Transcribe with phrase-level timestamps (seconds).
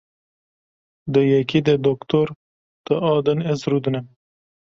[1.11, 2.27] Di yekê de Dr.
[2.85, 4.05] di a din ez rûdinim.